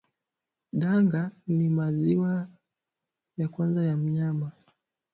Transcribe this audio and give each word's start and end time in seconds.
Danga 0.73 1.31
ni 1.55 1.69
maziwa 1.69 2.47
ya 3.37 3.47
kwanza 3.47 3.81
ya 3.83 3.97
mnyama 3.97 4.51